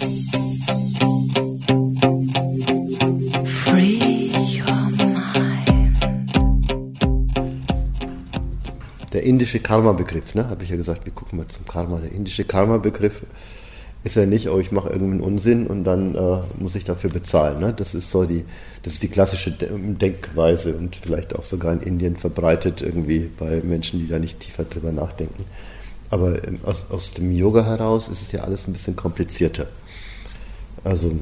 [0.00, 0.04] Der
[9.24, 11.98] indische Karma-Begriff, ne, habe ich ja gesagt, wir gucken mal zum Karma.
[11.98, 13.22] Der indische Karma-Begriff
[14.04, 17.58] ist ja nicht, oh, ich mache irgendeinen Unsinn und dann äh, muss ich dafür bezahlen.
[17.58, 17.74] Ne?
[17.74, 18.44] Das ist so die,
[18.84, 23.98] das ist die klassische Denkweise und vielleicht auch sogar in Indien verbreitet irgendwie bei Menschen,
[23.98, 25.44] die da nicht tiefer drüber nachdenken.
[26.10, 29.66] Aber ähm, aus, aus dem Yoga heraus ist es ja alles ein bisschen komplizierter.
[30.84, 31.12] Also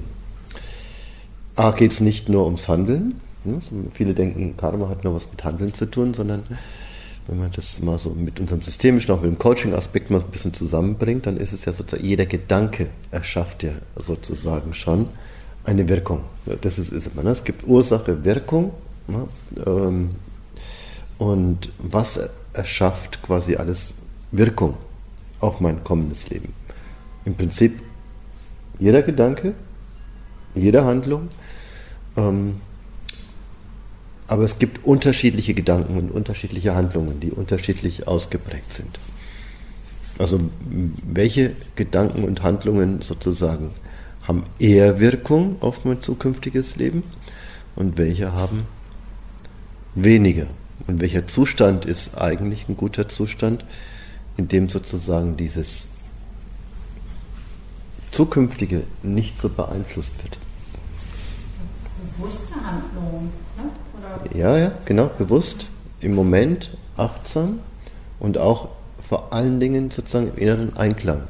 [1.57, 3.21] A geht es nicht nur ums Handeln.
[3.45, 3.59] Ne?
[3.95, 6.43] Viele denken, Karma hat nur was mit Handeln zu tun, sondern
[7.27, 10.55] wenn man das mal so mit unserem systemischen, auch mit dem Coaching-Aspekt mal ein bisschen
[10.55, 15.09] zusammenbringt, dann ist es ja sozusagen, jeder Gedanke erschafft ja sozusagen schon
[15.65, 16.21] eine Wirkung.
[16.61, 17.31] Das ist, ist immer, ne?
[17.31, 18.73] Es gibt Ursache, Wirkung.
[19.09, 19.27] Ne?
[19.67, 20.11] Ähm,
[21.19, 22.21] und was
[22.53, 23.95] erschafft quasi alles
[24.31, 24.75] Wirkung
[25.41, 26.53] auf mein kommendes Leben?
[27.25, 27.81] Im Prinzip
[28.79, 29.55] jeder Gedanke,
[30.55, 31.29] jede Handlung,
[32.17, 32.57] ähm,
[34.29, 38.99] aber es gibt unterschiedliche Gedanken und unterschiedliche Handlungen, die unterschiedlich ausgeprägt sind.
[40.19, 40.41] Also
[41.07, 43.71] welche Gedanken und Handlungen sozusagen
[44.23, 47.05] haben eher Wirkung auf mein zukünftiges Leben
[47.77, 48.65] und welche haben
[49.95, 50.47] weniger.
[50.87, 53.65] Und welcher Zustand ist eigentlich ein guter Zustand,
[54.37, 55.89] in dem sozusagen dieses
[58.17, 60.39] Zukünftige nicht so beeinflusst wird.
[62.17, 63.31] Bewusste Handlungen.
[64.33, 65.67] Ja, ja, genau, bewusst,
[66.01, 67.59] im Moment, achtsam
[68.19, 68.71] und auch
[69.07, 71.29] vor allen Dingen sozusagen im inneren Einklang.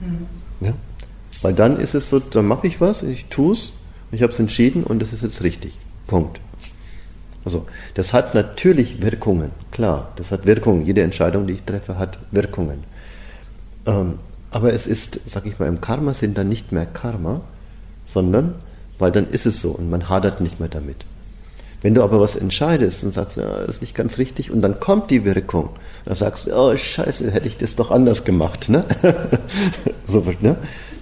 [0.00, 0.26] Mhm.
[0.60, 0.72] Ja?
[1.42, 3.72] Weil dann ist es so, dann mache ich was, ich tue es,
[4.12, 5.72] ich habe es entschieden und das ist jetzt richtig.
[6.06, 6.40] Punkt.
[7.44, 10.86] Also, das hat natürlich Wirkungen, klar, das hat Wirkungen.
[10.86, 12.84] Jede Entscheidung, die ich treffe, hat Wirkungen.
[13.86, 14.18] Ähm,
[14.56, 17.42] aber es ist, sag ich mal, im Karma-Sinn dann nicht mehr Karma,
[18.06, 18.54] sondern,
[18.98, 21.04] weil dann ist es so und man hadert nicht mehr damit.
[21.82, 24.80] Wenn du aber was entscheidest und sagst, ja, das ist nicht ganz richtig, und dann
[24.80, 25.68] kommt die Wirkung,
[26.06, 28.82] dann sagst du, oh Scheiße, hätte ich das doch anders gemacht, ne?
[30.06, 30.56] so, ne?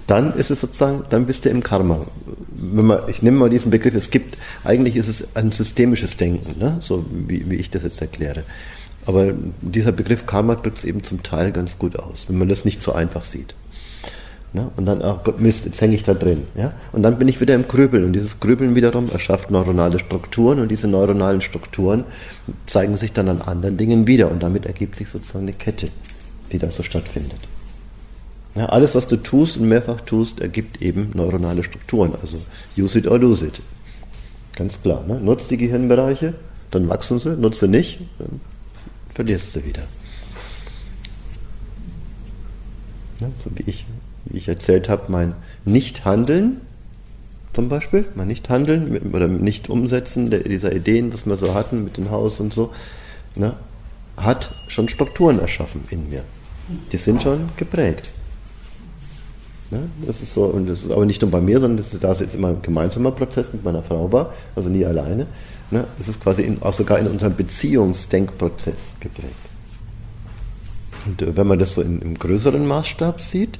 [0.08, 2.04] Dann ist es sozusagen, dann bist du im Karma.
[2.56, 6.58] Wenn man, ich nehme mal diesen Begriff, es gibt, eigentlich ist es ein systemisches Denken,
[6.58, 6.78] ne?
[6.80, 8.42] so wie, wie ich das jetzt erkläre.
[9.06, 12.64] Aber dieser Begriff Karma drückt es eben zum Teil ganz gut aus, wenn man das
[12.64, 13.54] nicht so einfach sieht.
[14.54, 14.70] Ne?
[14.76, 16.46] Und dann, ach Gott, Mist, jetzt hänge ich da drin.
[16.54, 16.72] Ja?
[16.92, 18.04] Und dann bin ich wieder im Grübeln.
[18.04, 22.04] Und dieses Grübeln wiederum erschafft neuronale Strukturen und diese neuronalen Strukturen
[22.66, 24.30] zeigen sich dann an anderen Dingen wieder.
[24.30, 25.88] Und damit ergibt sich sozusagen eine Kette,
[26.52, 27.40] die da so stattfindet.
[28.54, 32.12] Ja, alles, was du tust und mehrfach tust, ergibt eben neuronale Strukturen.
[32.22, 32.38] Also
[32.78, 33.60] use it or lose it.
[34.54, 35.04] Ganz klar.
[35.04, 35.18] Ne?
[35.18, 36.34] Nutzt die Gehirnbereiche,
[36.70, 38.40] dann wachsen sie, nutze nicht, dann
[39.14, 39.82] verlierst sie wieder.
[43.20, 43.86] Ja, so wie ich
[44.26, 46.60] wie ich erzählt habe, mein Nicht-Handeln
[47.52, 52.40] zum Beispiel, mein Nicht-Handeln oder Nicht-Umsetzen dieser Ideen, was wir so hatten mit dem Haus
[52.40, 52.72] und so,
[53.36, 53.56] ne,
[54.16, 56.24] hat schon Strukturen erschaffen in mir.
[56.90, 58.10] Die sind schon geprägt.
[59.70, 59.88] Ne?
[60.06, 62.12] Das ist so, und das ist aber nicht nur bei mir, sondern das ist, da
[62.12, 65.26] ist jetzt immer ein gemeinsamer Prozess mit meiner Frau war, also nie alleine.
[65.70, 65.86] Ne?
[65.98, 69.34] Das ist quasi in, auch sogar in unserem Beziehungsdenkprozess geprägt.
[71.06, 73.58] Und äh, wenn man das so in, im größeren Maßstab sieht,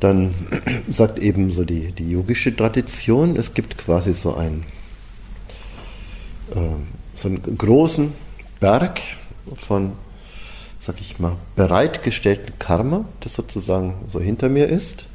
[0.00, 0.34] dann
[0.90, 4.64] sagt eben so die, die yogische Tradition, es gibt quasi so einen,
[6.54, 6.60] äh,
[7.14, 8.12] so einen großen
[8.60, 9.00] Berg
[9.56, 9.92] von,
[10.84, 15.06] sag ich mal, bereitgestellten Karma, das sozusagen so hinter mir ist.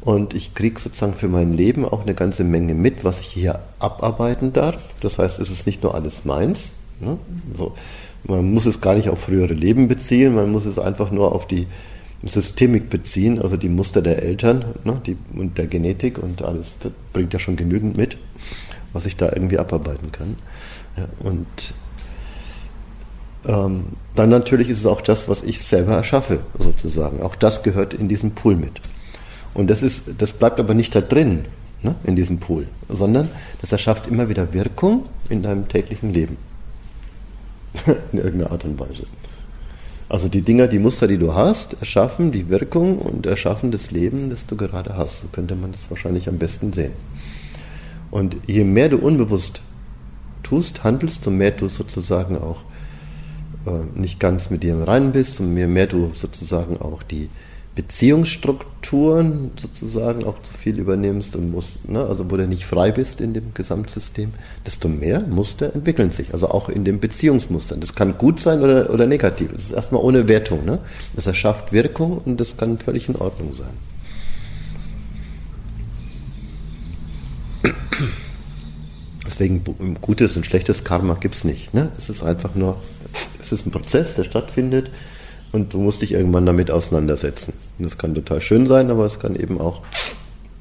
[0.00, 3.60] Und ich kriege sozusagen für mein Leben auch eine ganze Menge mit, was ich hier
[3.78, 4.76] abarbeiten darf.
[5.00, 6.70] Das heißt, es ist nicht nur alles meins.
[6.98, 7.16] Ne?
[7.56, 7.74] So,
[8.24, 11.46] man muss es gar nicht auf frühere Leben beziehen, man muss es einfach nur auf
[11.46, 11.68] die
[12.24, 16.90] Systemik beziehen, also die Muster der Eltern ne, die, und der Genetik und alles, das
[17.12, 18.18] bringt ja schon genügend mit,
[18.92, 20.36] was ich da irgendwie abarbeiten kann.
[20.96, 21.46] Ja, und
[23.46, 23.84] ähm,
[24.14, 27.22] dann natürlich ist es auch das, was ich selber erschaffe, sozusagen.
[27.22, 28.80] Auch das gehört in diesen Pool mit.
[29.54, 31.46] Und das, ist, das bleibt aber nicht da drin,
[31.82, 33.28] ne, in diesem Pool, sondern
[33.60, 36.36] das erschafft immer wieder Wirkung in deinem täglichen Leben.
[38.12, 39.04] in irgendeiner Art und Weise.
[40.08, 44.30] Also die Dinger, die Muster, die du hast, erschaffen die Wirkung und erschaffen das Leben,
[44.30, 45.20] das du gerade hast.
[45.20, 46.92] So könnte man das wahrscheinlich am besten sehen.
[48.10, 49.60] Und je mehr du unbewusst
[50.42, 52.64] tust, handelst, umso mehr du sozusagen auch
[53.66, 57.28] äh, nicht ganz mit dir im Reinen bist, umso mehr, mehr du sozusagen auch die
[57.78, 63.20] Beziehungsstrukturen sozusagen auch zu viel übernimmst und musst, ne, also wo du nicht frei bist
[63.20, 64.32] in dem Gesamtsystem,
[64.66, 66.34] desto mehr Muster entwickeln sich.
[66.34, 67.78] Also auch in den Beziehungsmustern.
[67.78, 69.52] Das kann gut sein oder, oder negativ.
[69.54, 70.64] Das ist erstmal ohne Wertung.
[70.64, 70.80] Ne?
[71.14, 73.74] Das erschafft Wirkung und das kann völlig in Ordnung sein.
[79.28, 79.62] Deswegen
[80.00, 81.74] gutes und schlechtes Karma gibt es nicht.
[81.74, 81.92] Ne?
[81.98, 82.76] Es ist einfach nur,
[83.38, 84.90] es ist ein Prozess, der stattfindet
[85.52, 87.52] und du musst dich irgendwann damit auseinandersetzen.
[87.78, 89.82] Und das kann total schön sein, aber es kann eben auch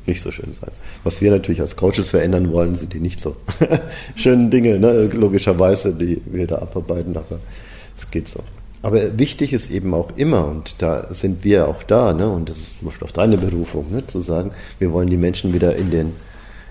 [0.06, 0.72] nicht so schön sein.
[1.06, 3.38] Was wir natürlich als Coaches verändern wollen, sind die nicht so
[4.16, 5.06] schönen Dinge, ne?
[5.14, 7.40] logischerweise, die wir da abarbeiten, aber
[7.98, 8.42] es geht so.
[8.82, 12.30] Aber wichtig ist eben auch immer, und da sind wir auch da, ne?
[12.30, 14.06] und das ist zum Beispiel auch deine Berufung, ne?
[14.06, 16.14] zu sagen, wir wollen die Menschen wieder in, den,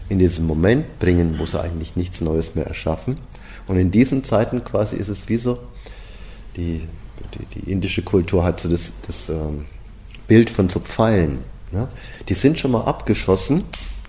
[0.08, 3.16] in diesen Moment bringen, wo sie eigentlich nichts Neues mehr erschaffen.
[3.66, 5.58] Und in diesen Zeiten quasi ist es wie so,
[6.56, 6.82] die
[7.34, 9.66] die, die indische Kultur hat so das, das ähm,
[10.26, 11.38] Bild von so Pfeilen.
[11.72, 11.88] Ne?
[12.28, 13.64] Die sind schon mal abgeschossen,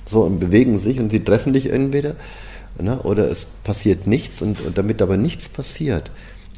[0.05, 2.15] so und bewegen sich und sie treffen dich entweder
[2.79, 3.01] ne?
[3.01, 6.11] oder es passiert nichts und, und damit aber nichts passiert,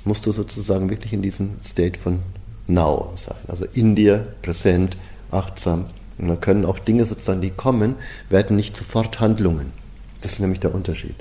[0.06, 2.20] musst du sozusagen wirklich in diesem State von
[2.68, 3.38] Now sein.
[3.48, 4.96] Also in dir, präsent,
[5.32, 5.86] achtsam.
[6.20, 7.96] Und dann können auch Dinge sozusagen, die kommen,
[8.30, 9.74] werden nicht sofort Handlungen.
[10.22, 11.16] Das ist nämlich der Unterschied.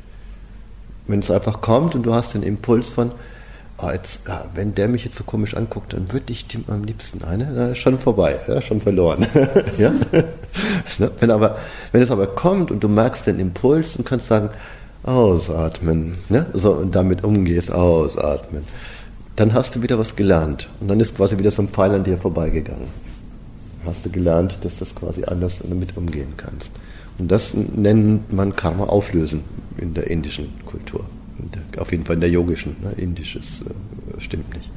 [1.07, 3.13] Wenn es einfach kommt und du hast den Impuls von,
[3.79, 4.23] oh, jetzt,
[4.55, 7.99] wenn der mich jetzt so komisch anguckt, dann würde ich dem am liebsten eine, schon
[7.99, 9.27] vorbei, ja, schon verloren.
[9.79, 9.93] ja?
[10.99, 11.11] Ne?
[11.21, 11.59] wenn, aber,
[11.93, 14.51] wenn es aber kommt und du merkst den Impuls und kannst sagen,
[15.05, 16.47] ausatmen, ne?
[16.53, 18.65] so, und damit umgehst, ausatmen,
[19.37, 20.69] dann hast du wieder was gelernt.
[20.81, 22.89] Und dann ist quasi wieder so ein Pfeil an dir vorbeigegangen.
[23.89, 26.73] Hast du gelernt, dass das quasi anders damit umgehen kannst.
[27.19, 29.43] Und das nennt man Karma auflösen
[29.79, 31.05] in der indischen Kultur
[31.55, 32.93] der, auf jeden Fall in der yogischen, ne?
[32.97, 34.71] indisches äh, stimmt nicht.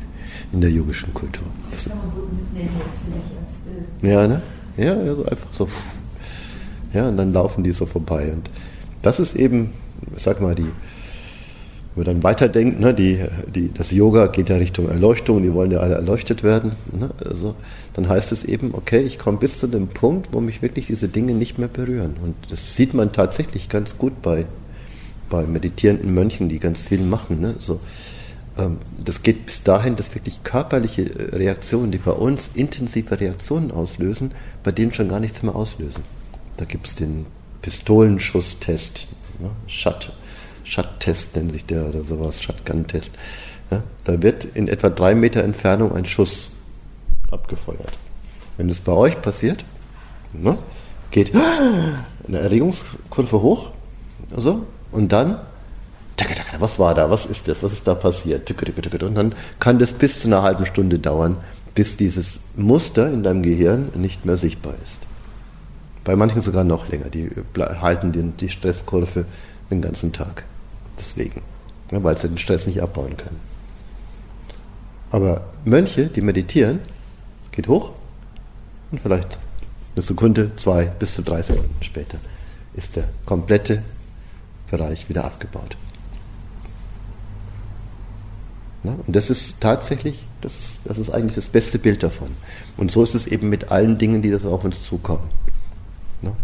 [0.51, 1.45] In der yogischen Kultur.
[1.69, 4.11] Das kann man gut mitnehmen jetzt vielleicht als Bild.
[4.11, 4.41] Ja, ne?
[4.77, 5.67] Ja, also einfach so.
[6.93, 8.31] Ja, und dann laufen die so vorbei.
[8.33, 8.49] Und
[9.01, 9.73] das ist eben,
[10.15, 10.67] sag mal, die,
[11.95, 13.19] wenn man dann weiterdenkt, ne, die,
[13.53, 16.73] die, das Yoga geht ja Richtung Erleuchtung, die wollen ja alle erleuchtet werden.
[16.91, 17.55] Ne, also,
[17.93, 21.09] dann heißt es eben, okay, ich komme bis zu dem Punkt, wo mich wirklich diese
[21.09, 22.15] Dinge nicht mehr berühren.
[22.23, 24.45] Und das sieht man tatsächlich ganz gut bei
[25.31, 27.39] bei meditierenden Mönchen, die ganz viel machen.
[27.39, 27.55] Ne?
[27.57, 27.79] So,
[28.59, 33.71] ähm, das geht bis dahin, dass wirklich körperliche äh, Reaktionen, die bei uns intensive Reaktionen
[33.71, 36.03] auslösen, bei denen schon gar nichts mehr auslösen.
[36.57, 37.25] Da gibt es den
[37.63, 39.07] Pistolenschusstest,
[39.39, 39.49] ne?
[39.65, 40.13] Shut,
[40.71, 43.15] Shut-Test nennt sich der oder sowas, Shotgun-Test.
[43.69, 43.83] Ja?
[44.05, 46.49] Da wird in etwa drei Meter Entfernung ein Schuss
[47.29, 47.91] abgefeuert.
[48.55, 49.65] Wenn das bei euch passiert,
[50.31, 50.57] ne?
[51.11, 53.71] geht eine Erregungskurve hoch,
[54.33, 55.39] also, und dann,
[56.59, 58.49] was war da, was ist das, was ist da passiert?
[59.03, 61.35] Und dann kann das bis zu einer halben Stunde dauern,
[61.75, 65.01] bis dieses Muster in deinem Gehirn nicht mehr sichtbar ist.
[66.05, 67.29] Bei manchen sogar noch länger, die
[67.59, 69.25] halten die Stresskurve
[69.69, 70.45] den ganzen Tag.
[71.01, 71.41] Deswegen,
[71.89, 73.39] weil sie den Stress nicht abbauen können.
[75.09, 76.79] Aber Mönche, die meditieren,
[77.43, 77.91] es geht hoch
[78.91, 79.39] und vielleicht
[79.95, 82.19] eine Sekunde, zwei bis zu drei Sekunden später
[82.75, 83.83] ist der komplette
[84.69, 85.75] Bereich wieder abgebaut.
[88.83, 92.29] Na, und das ist tatsächlich, das ist, das ist eigentlich das beste Bild davon.
[92.77, 95.29] Und so ist es eben mit allen Dingen, die das auf uns zukommen.
[96.21, 96.35] Na?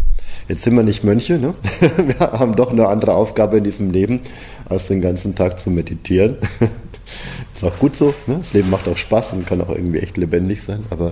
[0.48, 1.54] Jetzt sind wir nicht Mönche, ne?
[1.98, 4.22] wir haben doch eine andere Aufgabe in diesem Leben,
[4.70, 6.38] als den ganzen Tag zu meditieren.
[7.54, 8.38] ist auch gut so, ne?
[8.40, 11.10] das Leben macht auch Spaß und kann auch irgendwie echt lebendig sein, aber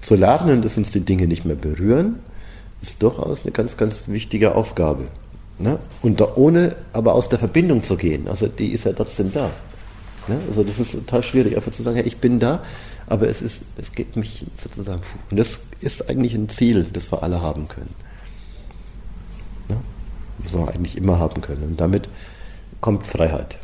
[0.00, 2.20] zu lernen, dass uns die Dinge nicht mehr berühren,
[2.80, 5.04] ist durchaus eine ganz, ganz wichtige Aufgabe.
[5.58, 5.78] Ne?
[6.02, 8.28] Und da ohne aber aus der Verbindung zu gehen.
[8.28, 9.50] Also die ist ja trotzdem da.
[10.28, 10.38] Ne?
[10.48, 12.62] Also das ist total schwierig, einfach zu sagen, hey, ich bin da,
[13.06, 15.02] aber es ist, es geht mich sozusagen.
[15.30, 17.94] Und das ist eigentlich ein Ziel, das wir alle haben können.
[20.38, 20.52] Ne?
[20.52, 21.62] Wir eigentlich immer haben können.
[21.62, 22.08] Und damit
[22.80, 23.58] kommt Freiheit.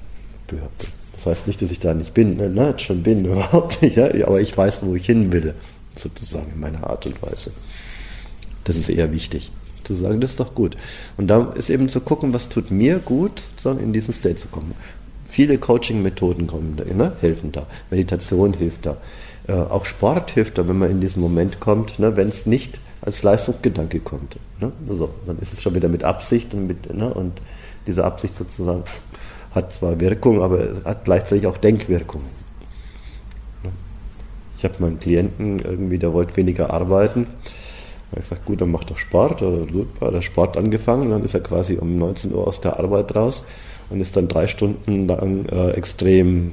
[1.15, 4.07] Das heißt nicht, dass ich da nicht bin, ne, schon bin, überhaupt nicht, ja?
[4.27, 5.55] aber ich weiß, wo ich hin will,
[5.97, 7.53] sozusagen in meiner Art und Weise.
[8.65, 9.51] Das ist eher wichtig
[9.85, 10.77] zu sagen, das ist doch gut.
[11.17, 14.49] Und da ist eben zu gucken, was tut mir gut, sozusagen in diesen State zu
[14.49, 14.73] kommen.
[15.29, 16.49] Viele Coaching-Methoden
[16.97, 17.67] ne, helfen da.
[17.91, 18.99] Meditation hilft da.
[19.49, 22.79] Äh, auch Sport hilft da, wenn man in diesen Moment kommt, ne, wenn es nicht
[23.03, 24.37] als Leistungsgedanke kommt.
[24.61, 24.73] Ne?
[24.89, 27.41] Also, dann ist es schon wieder mit Absicht und, mit, ne, und
[27.87, 28.85] diese Absicht sozusagen
[29.55, 32.23] hat zwar Wirkung, aber hat gleichzeitig auch Denkwirkung.
[33.63, 33.71] Ne?
[34.57, 37.27] Ich habe meinen Klienten irgendwie, der wollte weniger arbeiten
[38.13, 39.41] er hat gesagt, gut, dann macht doch Sport.
[39.41, 41.11] Oder super, der Sport angefangen.
[41.11, 43.45] Dann ist er quasi um 19 Uhr aus der Arbeit raus
[43.89, 46.53] und ist dann drei Stunden lang äh, extrem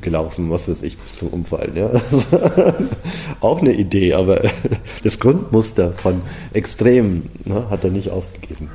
[0.00, 1.76] gelaufen, was weiß ich, bis zum Umfallen.
[1.76, 1.90] Ja.
[3.40, 4.42] auch eine Idee, aber
[5.04, 6.22] das Grundmuster von
[6.52, 8.70] Extremen ne, hat er nicht aufgegeben.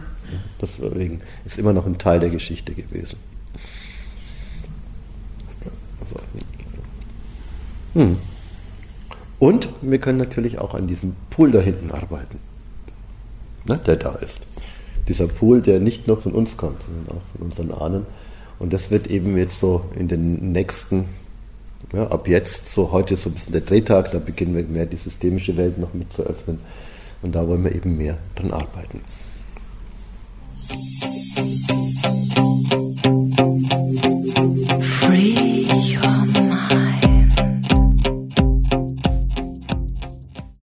[0.62, 3.18] Deswegen ist immer noch ein Teil der Geschichte gewesen.
[7.94, 8.18] Hm.
[9.40, 12.40] Und wir können natürlich auch an diesem Pool da hinten arbeiten,
[13.68, 14.42] ne, der da ist.
[15.08, 18.06] Dieser Pool, der nicht nur von uns kommt, sondern auch von unseren Ahnen.
[18.60, 21.06] Und das wird eben jetzt so in den nächsten,
[21.94, 24.98] ja, ab jetzt, so heute so ein bisschen der Drehtag, da beginnen wir mehr die
[24.98, 26.60] systemische Welt noch mit zu öffnen.
[27.22, 29.02] Und da wollen wir eben mehr dran arbeiten.
[31.38, 31.85] You.